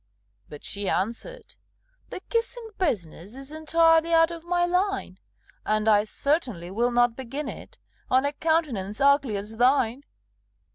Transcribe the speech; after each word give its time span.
But 0.49 0.63
she 0.65 0.89
answered, 0.89 1.53
"The 2.09 2.21
kissing 2.21 2.71
business 2.79 3.35
Is 3.35 3.51
entirely 3.51 4.11
out 4.15 4.31
of 4.31 4.43
my 4.43 4.65
line; 4.65 5.19
And 5.63 5.87
I 5.87 6.05
certainly 6.05 6.71
will 6.71 6.89
not 6.89 7.15
begin 7.15 7.47
it 7.47 7.77
On 8.09 8.25
a 8.25 8.33
countenance 8.33 8.99
ugly 8.99 9.37
as 9.37 9.57
thine!" 9.57 10.01